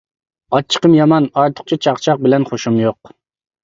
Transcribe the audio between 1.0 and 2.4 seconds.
يامان، ئارتۇقچە چاقچاق